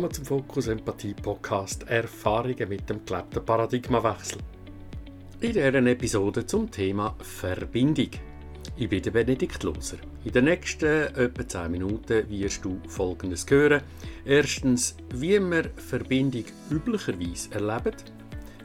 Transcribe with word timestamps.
Willkommen 0.00 0.14
zum 0.14 0.24
Fokus 0.24 0.66
Empathie 0.68 1.12
Podcast 1.12 1.86
Erfahrungen 1.86 2.70
mit 2.70 2.88
dem 2.88 3.04
gelebten 3.04 3.44
Paradigmawechsel. 3.44 4.38
In 5.42 5.52
dieser 5.52 5.74
Episode 5.74 6.46
zum 6.46 6.70
Thema 6.70 7.14
Verbindung. 7.20 8.08
Ich 8.78 8.88
bin 8.88 9.02
der 9.02 9.10
Benedikt 9.10 9.62
Loser. 9.62 9.98
In 10.24 10.32
den 10.32 10.46
nächsten 10.46 11.14
etwa 11.14 11.46
10 11.46 11.70
Minuten 11.70 12.30
wirst 12.30 12.64
du 12.64 12.80
Folgendes 12.88 13.44
hören. 13.50 13.82
Erstens, 14.24 14.96
wie 15.12 15.38
wir 15.38 15.70
Verbindung 15.76 16.44
üblicherweise 16.70 17.52
erleben. 17.52 17.96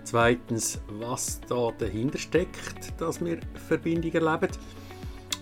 Zweitens, 0.05 0.79
was 0.87 1.41
da 1.49 1.69
dahinter 1.77 2.17
steckt, 2.17 2.93
dass 2.97 3.19
wir 3.19 3.39
Verbindung 3.67 4.13
erleben. 4.13 4.55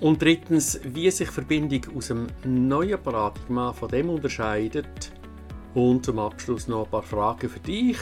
Und 0.02 0.24
drittens, 0.24 0.80
wie 0.84 1.12
sich 1.12 1.30
Verbindung 1.30 1.96
aus 1.96 2.08
dem 2.08 2.26
neuen 2.44 3.00
Paradigma 3.00 3.72
von 3.74 3.90
dem 3.90 4.10
unterscheidet. 4.10 5.12
Und 5.74 6.06
zum 6.06 6.20
Abschluss 6.20 6.68
noch 6.68 6.86
ein 6.86 6.92
paar 6.92 7.04
Fragen 7.04 7.50
für 7.50 7.60
dich, 7.60 7.98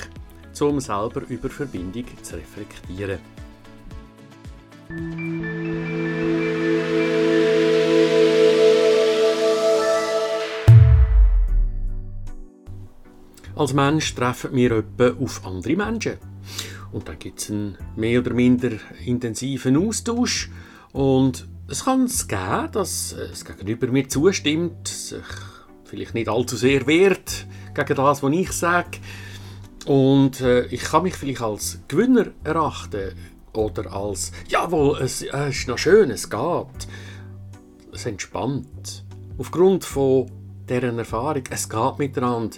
um 0.60 0.80
selber 0.80 1.22
über 1.30 1.50
Verbindung 1.50 2.06
zu 2.22 2.36
reflektieren. 2.36 3.20
Als 13.56 13.74
Mensch 13.74 14.16
treffen 14.16 14.54
wir 14.54 14.72
etwa 14.72 15.12
auf 15.24 15.46
andere 15.46 15.76
Menschen. 15.76 16.18
Und 16.92 17.08
dann 17.08 17.20
gibt 17.20 17.40
es 17.40 17.52
einen 17.52 17.78
mehr 17.96 18.20
oder 18.20 18.34
minder 18.34 18.72
intensiven 19.06 19.78
Austausch. 19.78 20.50
Und 20.92 21.48
es 21.70 21.86
kann 21.86 22.04
es 22.04 22.28
geben, 22.28 22.70
dass 22.74 23.14
es 23.14 23.46
Gegenüber 23.46 23.88
mir 23.88 24.10
zustimmt, 24.10 24.90
sich 24.90 25.24
vielleicht 25.86 26.14
nicht 26.16 26.28
allzu 26.28 26.58
sehr 26.58 26.86
wehrt 26.86 27.46
gegen 27.74 27.96
das, 27.96 28.24
was 28.24 28.32
ich 28.34 28.52
sage. 28.52 29.00
Und 29.86 30.42
äh, 30.42 30.66
ich 30.68 30.84
kann 30.84 31.04
mich 31.04 31.16
vielleicht 31.16 31.42
als 31.42 31.80
Gewinner 31.88 32.28
erachten 32.44 33.14
oder 33.54 33.92
als, 33.92 34.32
jawohl, 34.48 35.00
es, 35.00 35.24
äh, 35.24 35.50
ist 35.50 35.68
noch 35.68 35.78
schön, 35.78 36.12
es 36.12 36.30
geht. 36.30 36.88
Es 37.94 38.06
entspannt. 38.06 39.04
Aufgrund 39.38 39.84
von 39.84 40.30
deren 40.70 41.00
Erfahrung, 41.00 41.44
es 41.50 41.68
geht 41.68 42.00
miteinander. 42.00 42.58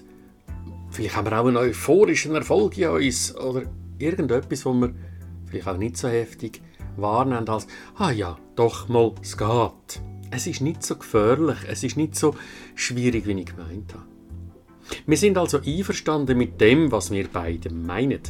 Vielleicht 0.91 1.15
haben 1.15 1.25
wir 1.25 1.39
auch 1.39 1.47
einen 1.47 1.57
euphorischen 1.57 2.35
Erfolg 2.35 2.77
in 2.77 2.89
uns 2.89 3.35
oder 3.35 3.63
irgendetwas, 3.97 4.65
wo 4.65 4.73
wir 4.73 4.93
vielleicht 5.45 5.67
auch 5.67 5.77
nicht 5.77 5.97
so 5.97 6.07
heftig 6.07 6.61
wahrnehmen 6.97 7.47
als, 7.49 7.67
ah 7.95 8.11
ja, 8.11 8.37
doch 8.55 8.87
mal, 8.89 9.13
es 9.21 9.37
geht. 9.37 10.01
Es 10.29 10.45
ist 10.45 10.61
nicht 10.61 10.83
so 10.83 10.95
gefährlich, 10.95 11.57
es 11.67 11.83
ist 11.83 11.97
nicht 11.97 12.15
so 12.15 12.35
schwierig, 12.75 13.25
wie 13.25 13.39
ich 13.39 13.45
gemeint 13.45 13.93
habe. 13.93 14.12
Wir 15.05 15.17
sind 15.17 15.37
also 15.37 15.59
einverstanden 15.59 16.37
mit 16.37 16.59
dem, 16.61 16.91
was 16.91 17.11
wir 17.11 17.27
beide 17.31 17.73
meinen. 17.73 18.21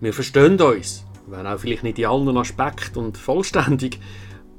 Wir 0.00 0.12
verstehen 0.12 0.60
uns, 0.60 1.04
wenn 1.26 1.46
auch 1.46 1.58
vielleicht 1.58 1.82
nicht 1.82 1.98
in 1.98 2.06
allen 2.06 2.36
Aspekten 2.36 2.98
und 2.98 3.18
vollständig, 3.18 3.98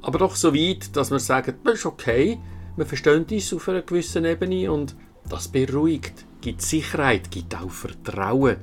aber 0.02 0.18
doch 0.18 0.36
so 0.36 0.54
weit, 0.54 0.94
dass 0.96 1.10
wir 1.10 1.18
sagen, 1.18 1.54
das 1.64 1.74
ist 1.74 1.86
okay, 1.86 2.38
wir 2.76 2.86
verstehen 2.86 3.24
uns 3.24 3.52
auf 3.52 3.68
einer 3.68 3.82
gewissen 3.82 4.24
Ebene 4.24 4.70
und 4.70 4.94
das 5.28 5.48
beruhigt, 5.48 6.26
gibt 6.40 6.62
Sicherheit, 6.62 7.30
gibt 7.30 7.54
auch 7.54 7.70
Vertrauen. 7.70 8.56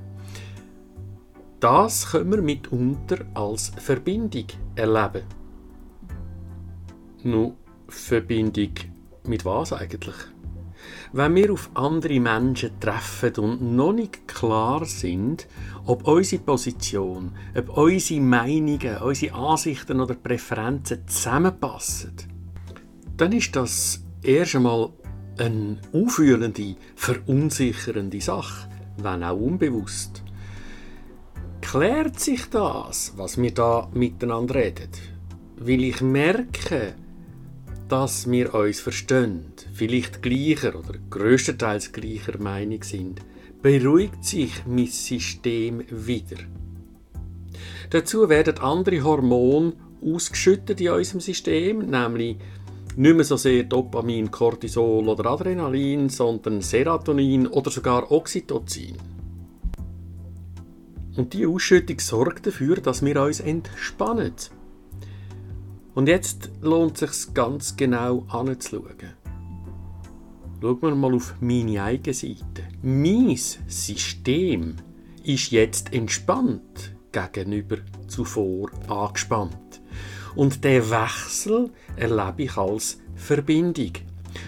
Das 1.60 2.12
können 2.12 2.32
wir 2.32 2.42
mitunter 2.42 3.26
als 3.34 3.72
Verbindung 3.78 4.46
erleben. 4.76 5.24
Nun, 7.24 7.56
Verbindung 7.88 8.72
mit 9.24 9.46
was 9.46 9.74
eigentlich? 9.74 10.16
Wenn 11.18 11.36
wir 11.36 11.54
auf 11.54 11.70
andere 11.76 12.20
Menschen 12.20 12.78
treffen 12.78 13.36
und 13.38 13.62
noch 13.62 13.94
nicht 13.94 14.28
klar 14.28 14.84
sind, 14.84 15.48
ob 15.86 16.06
unsere 16.06 16.42
Position, 16.44 17.32
ob 17.58 17.78
unsere 17.78 18.20
Meinungen, 18.20 18.98
unsere 19.02 19.34
Ansichten 19.34 20.02
oder 20.02 20.16
Präferenzen 20.16 21.08
zusammenpassen, 21.08 22.16
dann 23.16 23.32
ist 23.32 23.56
das 23.56 24.04
erst 24.22 24.58
einmal 24.58 24.90
eine 25.38 25.78
aufführende, 25.94 26.76
verunsichernde 26.98 28.20
Sache, 28.20 28.68
wenn 28.98 29.24
auch 29.24 29.40
unbewusst 29.40 30.22
klärt 31.62 32.20
sich 32.20 32.50
das, 32.50 33.14
was 33.16 33.38
wir 33.38 33.54
da 33.54 33.90
miteinander 33.94 34.56
reden? 34.56 34.92
Weil 35.56 35.84
ich 35.84 36.02
merke, 36.02 36.94
dass 37.88 38.30
wir 38.30 38.54
uns 38.54 38.80
verstehen, 38.80 39.54
vielleicht 39.74 40.22
gleicher 40.22 40.76
oder 40.76 40.98
größtenteils 41.10 41.92
gleicher 41.92 42.38
Meinung 42.40 42.82
sind, 42.84 43.22
beruhigt 43.62 44.24
sich 44.24 44.64
mein 44.66 44.88
System 44.88 45.84
wieder. 45.90 46.38
Dazu 47.90 48.28
werden 48.30 48.58
andere 48.60 49.04
Hormone 49.04 49.74
ausgeschüttet 50.04 50.82
in 50.82 50.90
unserem 50.90 51.20
System, 51.20 51.80
nämlich 51.80 52.38
nicht 52.96 53.16
mehr 53.16 53.26
so 53.26 53.38
sehr 53.38 53.64
Dopamin, 53.64 54.32
Cortisol 54.32 55.08
oder 55.08 55.30
Adrenalin, 55.30 56.10
sondern 56.10 56.62
Serotonin 56.62 57.48
oder 57.48 57.70
sogar 57.70 58.12
Oxytocin. 58.12 58.98
Und 61.16 61.34
die 61.34 61.46
Ausschüttung 61.46 62.00
sorgt 62.00 62.48
dafür, 62.48 62.78
dass 62.78 63.04
wir 63.04 63.22
uns 63.22 63.40
entspannen. 63.40 64.34
Und 65.96 66.10
jetzt 66.10 66.52
lohnt 66.62 67.02
es 67.02 67.24
sich 67.24 67.34
ganz 67.34 67.76
genau 67.78 68.26
anzuschauen. 68.28 69.16
Schauen 70.62 70.82
wir 70.82 70.96
mal 70.96 71.16
auf 71.16 71.36
meine 71.40 71.84
eigene 71.84 72.14
Seite. 72.14 72.64
Mein 72.82 73.38
System 73.38 74.76
ist 75.24 75.52
jetzt 75.52 75.94
entspannt 75.94 76.96
gegenüber 77.14 77.78
zuvor 78.08 78.70
angespannt. 78.88 79.82
Und 80.36 80.66
der 80.66 80.90
Wechsel 80.90 81.72
erlebe 81.96 82.44
ich 82.44 82.58
als 82.58 83.00
Verbindung. 83.16 83.94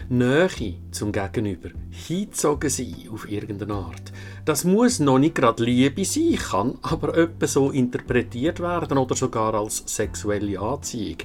Nähe 0.09 0.75
zum 0.91 1.11
Gegenüber, 1.11 1.69
hinzogen 1.91 2.69
sein 2.69 2.95
auf 3.11 3.29
irgendeine 3.29 3.73
Art. 3.73 4.11
Das 4.45 4.63
muss 4.63 4.99
noch 4.99 5.19
nicht 5.19 5.35
gerade 5.35 5.63
Liebe 5.63 6.05
sein, 6.05 6.35
kann 6.35 6.77
aber 6.81 7.17
etwa 7.17 7.47
so 7.47 7.71
interpretiert 7.71 8.59
werden 8.59 8.97
oder 8.97 9.15
sogar 9.15 9.53
als 9.53 9.83
sexuelle 9.85 10.59
Anziehung. 10.59 11.17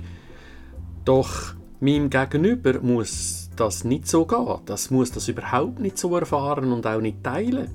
Doch 1.05 1.55
meinem 1.81 2.11
Gegenüber 2.11 2.81
muss 2.81 3.51
das 3.57 3.85
nicht 3.85 4.07
so 4.07 4.25
gehen. 4.25 4.61
Das 4.67 4.91
muss 4.91 5.11
das 5.11 5.29
überhaupt 5.29 5.81
nicht 5.81 5.99
so 5.99 6.17
erfahren 6.17 6.73
und 6.73 6.87
auch 6.87 7.01
nicht 7.01 7.25
teilen. 7.25 7.69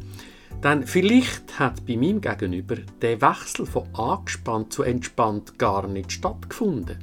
Denn 0.64 0.88
vielleicht 0.88 1.60
hat 1.60 1.86
bei 1.86 1.98
meinem 1.98 2.22
Gegenüber 2.22 2.78
der 3.02 3.22
Wechsel 3.22 3.66
von 3.66 3.84
angespannt 3.94 4.74
zu 4.74 4.84
entspannt 4.84 5.60
gar 5.60 5.88
nicht 5.88 6.12
stattgefunden. 6.12 6.98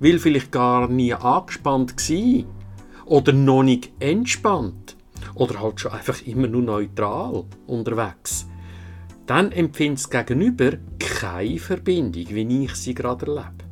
Will 0.00 0.18
vielleicht 0.18 0.50
gar 0.50 0.88
nie 0.88 1.12
angespannt 1.12 1.94
war 1.96 2.44
oder 3.08 3.32
noch 3.32 3.62
nicht 3.62 3.90
entspannt 4.00 4.96
oder 5.34 5.60
halt 5.60 5.80
schon 5.80 5.92
einfach 5.92 6.22
immer 6.26 6.46
nur 6.46 6.62
neutral 6.62 7.44
unterwegs, 7.66 8.46
dann 9.26 9.52
empfindet 9.52 10.00
das 10.00 10.10
Gegenüber 10.10 10.72
keine 10.98 11.58
Verbindung, 11.58 12.26
wie 12.30 12.64
ich 12.64 12.74
sie 12.74 12.94
gerade 12.94 13.26
erlebe. 13.26 13.64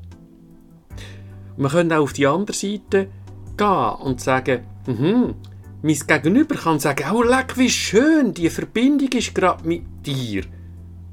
Man 1.56 1.70
könnte 1.70 1.96
auch 1.96 2.02
auf 2.02 2.12
die 2.12 2.26
andere 2.26 2.56
Seite 2.56 3.08
gehen 3.56 3.94
und 4.02 4.20
sagen, 4.20 4.60
mhm, 4.86 5.34
mein 5.82 5.98
Gegenüber 6.06 6.54
kann 6.56 6.78
sagen, 6.78 7.04
oh 7.12 7.22
leck, 7.22 7.56
wie 7.56 7.70
schön, 7.70 8.34
die 8.34 8.50
Verbindung 8.50 9.10
ist 9.12 9.34
gerade 9.34 9.66
mit 9.66 9.84
dir. 10.04 10.44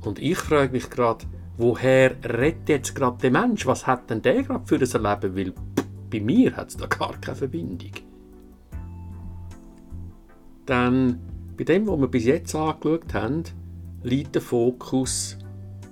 Und 0.03 0.19
ich 0.19 0.37
frage 0.37 0.71
mich 0.73 0.89
gerade, 0.89 1.25
woher 1.57 2.15
redet 2.23 2.67
jetzt 2.67 2.95
gerade 2.95 3.17
der 3.21 3.31
Mensch? 3.31 3.65
Was 3.65 3.87
hat 3.87 4.09
denn 4.09 4.21
der 4.21 4.43
gerade 4.43 4.65
für 4.65 4.75
ein 4.75 4.81
Leben? 4.81 5.35
Weil 5.35 5.53
bei 6.09 6.19
mir 6.19 6.55
hat 6.55 6.69
es 6.69 6.77
da 6.77 6.87
gar 6.87 7.15
keine 7.21 7.37
Verbindung. 7.37 7.91
Denn 10.67 11.19
bei 11.57 11.63
dem, 11.63 11.87
was 11.87 11.99
wir 11.99 12.07
bis 12.07 12.25
jetzt 12.25 12.55
angeschaut 12.55 13.13
haben, 13.13 13.43
liegt 14.03 14.35
der 14.35 14.41
Fokus 14.41 15.37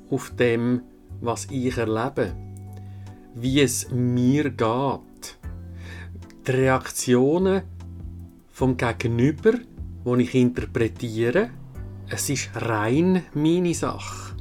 auf 0.10 0.34
dem, 0.36 0.82
was 1.22 1.46
ich 1.52 1.78
erlebe, 1.78 2.34
wie 3.36 3.62
es 3.62 3.92
mir 3.92 4.50
geht. 4.50 5.38
Die 6.48 6.52
Reaktionen 6.52 7.64
vom 8.50 8.76
Gegenüber, 8.78 9.54
die 10.06 10.22
ich 10.22 10.36
interpretiere, 10.36 11.50
es 12.10 12.30
ist 12.30 12.50
rein 12.56 13.24
meine 13.34 13.74
Sache. 13.74 14.36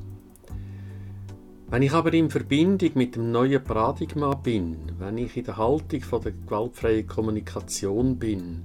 Wenn 1.68 1.82
ich 1.82 1.92
aber 1.92 2.12
in 2.14 2.30
Verbindung 2.30 2.90
mit 2.94 3.14
dem 3.14 3.30
neuen 3.30 3.62
Paradigma 3.62 4.34
bin, 4.34 4.76
wenn 4.98 5.18
ich 5.18 5.36
in 5.36 5.44
der 5.44 5.56
Haltung 5.56 6.00
von 6.00 6.20
der 6.20 6.32
gewaltfreien 6.32 7.06
Kommunikation 7.06 8.18
bin, 8.18 8.62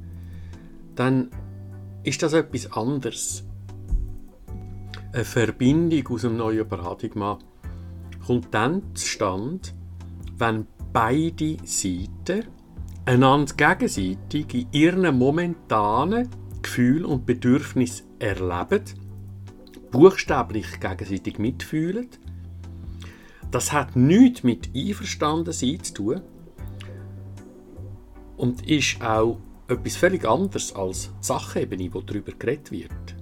dann 0.95 1.29
ist 2.05 2.21
das 2.21 2.33
etwas 2.33 2.71
anderes. 2.71 3.43
Eine 5.11 5.25
Verbindung 5.25 6.07
aus 6.09 6.21
dem 6.21 6.37
neuen 6.37 6.67
Paradigma 6.67 7.39
kommt 8.25 8.53
dann 8.53 8.95
zustande, 8.95 9.69
wenn 10.37 10.67
beide 10.93 11.57
Seiten 11.63 12.45
einander 13.05 13.53
gegenseitig 13.55 14.53
in 14.53 14.67
ihren 14.71 15.17
momentanen 15.17 16.29
Gefühl 16.61 17.05
und 17.05 17.25
Bedürfnis 17.25 18.03
erleben, 18.19 18.83
buchstäblich 19.91 20.79
gegenseitig 20.79 21.39
mitfühlen. 21.39 22.07
Das 23.51 23.71
hat 23.71 23.95
nichts 23.95 24.43
mit 24.43 24.69
Einverstandensein 24.75 25.83
zu 25.83 25.93
tun 25.93 26.21
und 28.37 28.67
ist 28.69 29.01
auch 29.01 29.39
etwas 29.67 29.95
völlig 29.95 30.25
anderes 30.25 30.73
als 30.75 31.11
die 31.21 31.25
Sachebene, 31.25 31.93
wo 31.93 32.01
darüber 32.01 32.31
geredet 32.31 32.71
wird. 32.71 33.15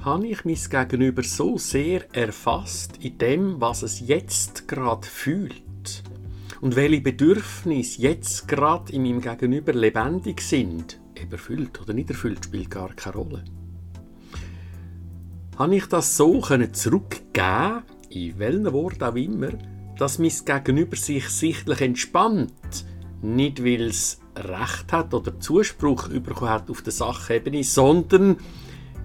Habe 0.00 0.26
ich 0.26 0.44
mein 0.44 0.56
Gegenüber 0.56 1.22
so 1.22 1.58
sehr 1.58 2.14
erfasst 2.14 2.98
in 3.00 3.18
dem, 3.18 3.60
was 3.60 3.82
es 3.82 4.00
jetzt 4.00 4.66
gerade 4.66 5.06
fühlt 5.06 6.02
und 6.60 6.76
welche 6.76 7.00
Bedürfnisse 7.00 8.02
jetzt 8.02 8.48
gerade 8.48 8.92
in 8.92 9.02
meinem 9.02 9.20
Gegenüber 9.20 9.72
lebendig 9.72 10.40
sind, 10.40 11.00
eben 11.16 11.32
erfüllt 11.32 11.80
oder 11.80 11.92
nicht 11.92 12.10
erfüllt, 12.10 12.44
spielt 12.44 12.70
gar 12.70 12.92
keine 12.94 13.16
Rolle. 13.16 13.44
Habe 15.56 15.76
ich 15.76 15.86
das 15.86 16.16
so 16.16 16.40
zurückgeben, 16.40 17.82
in 18.10 18.38
welchen 18.38 18.72
Wort 18.72 19.02
auch 19.02 19.14
immer, 19.14 19.50
dass 19.96 20.18
mein 20.18 20.32
Gegenüber 20.44 20.96
sich 20.96 21.28
sichtlich 21.28 21.80
entspannt, 21.80 22.84
nicht 23.22 23.64
weil 23.64 23.82
es 23.82 24.20
Recht 24.36 24.92
hat 24.92 25.14
oder 25.14 25.38
Zuspruch 25.38 26.08
bekommen 26.08 26.50
hat 26.50 26.70
auf 26.70 26.82
der 26.82 26.92
Sachebene, 26.92 27.62
sondern 27.64 28.36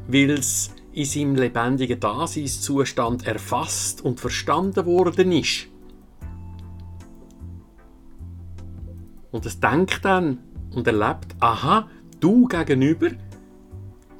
weil 0.07 0.31
es 0.31 0.71
in 0.93 1.05
seinem 1.05 1.35
lebendigen 1.35 1.99
Daseinszustand 1.99 3.27
erfasst 3.27 4.03
und 4.03 4.19
verstanden 4.19 4.85
worden 4.85 5.31
ist. 5.31 5.67
Und 9.31 9.45
es 9.45 9.59
denkt 9.59 10.03
dann 10.03 10.39
und 10.73 10.87
erlebt, 10.87 11.35
aha, 11.39 11.87
du 12.19 12.47
gegenüber 12.47 13.09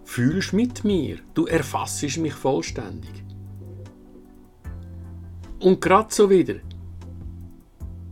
fühlst 0.04 0.54
mit 0.54 0.84
mir, 0.84 1.18
du 1.34 1.46
erfassest 1.46 2.18
mich 2.18 2.34
vollständig. 2.34 3.24
Und 5.60 5.82
gerade 5.82 6.14
so 6.14 6.30
wieder 6.30 6.56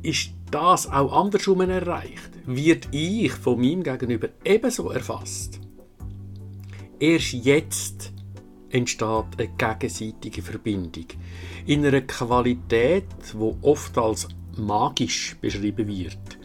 ist 0.02 0.35
das 0.52 0.92
auch 0.92 1.12
andersrum 1.12 1.62
erreicht, 1.62 2.32
wird 2.46 2.88
ich 2.92 3.32
von 3.32 3.60
meinem 3.60 3.84
Gegenüber 3.84 4.30
ebenso 4.44 4.90
erfasst. 4.90 5.60
Erst 7.00 7.34
jetzt 7.34 8.14
entsteht 8.70 9.26
eine 9.38 9.50
gegenseitige 9.58 10.42
Verbindung 10.42 11.06
in 11.66 11.86
einer 11.86 12.02
Qualität, 12.02 13.06
wo 13.34 13.58
oft 13.62 13.98
als 13.98 14.28
magisch 14.58 15.36
beschrieben 15.42 15.88
wird. 15.88 16.38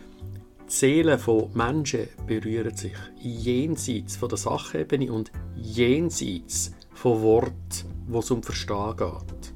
Die 0.69 0.73
Seelen 0.73 1.19
von 1.19 1.51
Menschen 1.55 2.09
berühren 2.27 2.77
sich 2.77 2.97
jenseits 3.21 4.17
von 4.17 4.29
der 4.29 4.39
Sachebene 4.39 5.13
und 5.13 5.33
jenseits 5.57 6.73
von 6.95 7.23
Wort, 7.23 7.85
wo 8.07 8.21
es 8.21 8.31
um 8.31 8.43
Verstehen 8.43 8.97
geht. 8.97 9.53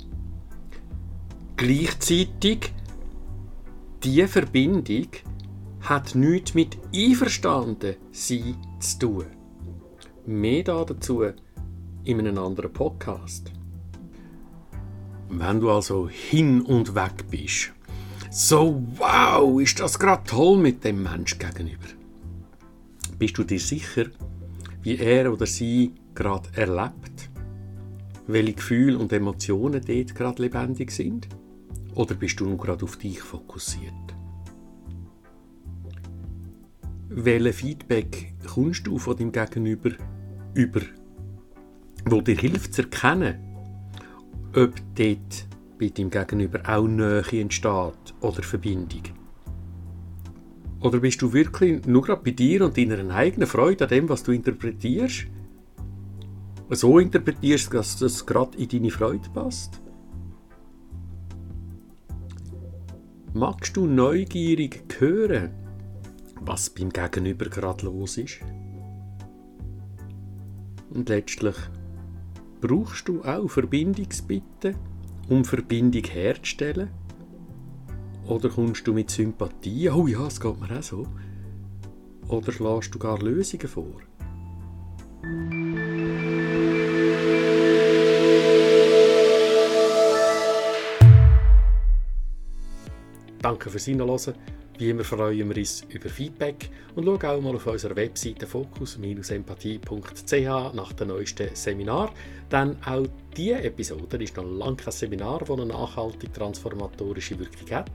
Gleichzeitig 1.57 2.74
diese 4.05 4.29
Verbindung 4.29 5.09
hat 5.81 6.15
nichts 6.15 6.55
mit 6.55 6.77
einverstanden 6.95 7.97
sein 8.13 8.57
zu 8.79 8.99
tun. 8.99 9.27
Mehr 10.27 10.63
dazu 10.63 11.25
in 12.05 12.19
einem 12.19 12.39
anderen 12.39 12.73
Podcast. 12.73 13.51
Wenn 15.31 15.61
du 15.61 15.71
also 15.71 16.09
hin 16.09 16.61
und 16.63 16.95
weg 16.95 17.25
bist, 17.31 17.73
so 18.31 18.83
wow, 18.97 19.61
ist 19.61 19.81
das 19.81 19.99
gerade 19.99 20.25
toll 20.25 20.59
mit 20.59 20.85
dem 20.85 21.03
Mensch 21.03 21.39
gegenüber. 21.39 21.87
Bist 23.19 23.39
du 23.39 23.45
dir 23.45 23.61
sicher, 23.61 24.07
wie 24.83 24.99
er 24.99 25.33
oder 25.33 25.47
sie 25.47 25.93
gerade 26.15 26.49
erlebt? 26.55 27.31
Welche 28.27 28.55
Gefühle 28.55 28.99
und 28.99 29.13
Emotionen 29.13 29.81
dort 29.87 30.15
gerade 30.15 30.43
lebendig 30.43 30.91
sind? 30.91 31.29
Oder 31.95 32.15
bist 32.15 32.41
du 32.41 32.47
nur 32.47 32.59
gerade 32.59 32.85
auf 32.85 32.97
dich 32.97 33.21
fokussiert? 33.21 33.93
Welches 37.09 37.57
Feedback 37.57 38.35
kommst 38.47 38.87
du 38.87 38.99
von 38.99 39.17
deinem 39.17 39.31
Gegenüber 39.31 39.91
über, 40.55 40.81
wo 42.07 42.21
dir 42.21 42.37
hilft 42.37 42.75
zu 42.75 42.83
erkennen, 42.83 43.39
ob 44.57 44.75
dort 44.97 45.47
bei 45.79 45.89
deinem 45.89 46.11
Gegenüber 46.11 46.61
auch 46.67 46.89
Nähe 46.89 47.23
entsteht 47.31 48.15
oder 48.21 48.43
Verbindung? 48.43 49.03
Oder 50.81 50.99
bist 50.99 51.23
du 51.23 51.33
wirklich 51.33 51.87
nur 51.87 52.03
gerade 52.03 52.23
bei 52.23 52.33
dir 52.33 52.65
und 52.65 52.77
deiner 52.77 53.15
eigenen 53.15 53.47
Freude 53.47 53.85
an 53.85 53.91
dem, 53.91 54.09
was 54.09 54.23
du 54.23 54.33
interpretierst? 54.33 55.27
So 56.71 56.99
interpretierst, 56.99 57.73
dass 57.73 57.97
das 57.97 58.27
gerade 58.27 58.59
in 58.59 58.69
deine 58.69 58.91
Freude 58.91 59.29
passt? 59.33 59.81
Magst 63.37 63.77
du 63.77 63.89
neugierig 63.89 64.85
hören, 65.01 65.51
was 66.43 66.71
beim 66.71 66.91
Gegenüber 66.91 67.47
gerade 67.47 67.85
los 67.85 68.17
ist? 68.17 68.39
Und 70.91 71.09
letztlich 71.09 71.57
brauchst 72.61 73.09
du 73.09 73.25
auch 73.25 73.49
Verbindungsbitten, 73.49 74.77
um 75.29 75.45
Verbindung 75.45 76.05
herzustellen? 76.05 76.91
Oder 78.29 78.51
kommst 78.51 78.87
du 78.87 78.93
mit 78.93 79.11
Sympathie, 79.11 79.91
oh 79.91 80.07
ja, 80.07 80.29
es 80.29 80.41
geht 80.41 80.61
mir 80.61 80.79
auch 80.79 80.83
so? 80.85 81.05
Oder 82.29 82.53
schlägst 82.53 82.95
du 82.95 83.01
gar 83.01 83.19
Lösungen 83.19 83.67
vor? 83.67 84.01
Danke 93.45 93.69
fürs 93.69 93.85
Hinhören. 93.85 94.35
Wie 94.79 94.89
immer 94.89 95.05
freuen 95.05 95.51
wir 95.51 95.57
uns 95.59 95.85
über 95.91 96.09
Feedback 96.09 96.71
und 96.95 97.05
schau 97.05 97.19
auch 97.29 97.43
mal 97.43 97.55
auf 97.55 97.67
unserer 97.67 97.95
Webseite 97.95 98.47
fokus-empathie.ch 98.47 100.75
nach 100.75 100.93
dem 100.95 101.09
neuesten 101.09 101.55
Seminar. 101.55 102.11
Denn 102.51 102.75
auch 102.87 103.07
diese 103.37 103.63
Episode 103.63 104.17
ist 104.17 104.39
noch 104.39 104.51
lange 104.51 104.77
kein 104.77 104.93
Seminar, 104.93 105.41
das 105.41 105.51
eine 105.51 105.67
nachhaltig 105.67 106.33
transformatorische 106.33 107.39
Wirkung 107.39 107.71
hat. 107.71 107.91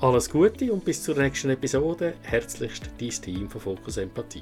Alles 0.00 0.30
Gute 0.30 0.72
und 0.72 0.82
bis 0.82 1.02
zur 1.02 1.18
nächsten 1.18 1.50
Episode. 1.50 2.14
Herzlichst 2.22 2.88
dein 2.98 3.10
Team 3.10 3.50
von 3.50 3.60
Fokus 3.60 3.98
Empathie. 3.98 4.40